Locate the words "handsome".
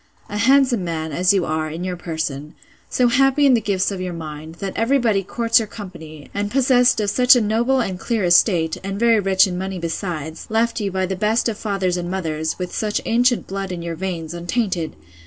0.39-0.83